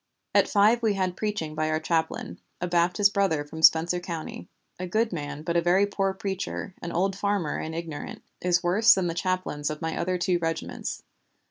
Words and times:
"At 0.33 0.47
five 0.49 0.81
we 0.81 0.95
had 0.95 1.15
preaching 1.15 1.53
by 1.53 1.69
our 1.69 1.79
chaplain, 1.79 2.39
a 2.59 2.65
Baptist 2.65 3.13
brother 3.13 3.45
from 3.45 3.61
Spencer 3.61 3.99
County, 3.99 4.47
a 4.79 4.87
good 4.87 5.13
man 5.13 5.43
but 5.43 5.55
a 5.55 5.61
very 5.61 5.85
poor 5.85 6.11
preacher, 6.15 6.73
an 6.81 6.91
old 6.91 7.15
farmer 7.15 7.57
and 7.59 7.75
ignorant; 7.75 8.23
is 8.41 8.63
worse 8.63 8.95
than 8.95 9.05
the 9.05 9.13
chaplains 9.13 9.69
of 9.69 9.79
my 9.79 9.95
other 9.95 10.17
two 10.17 10.39
regiments. 10.39 11.03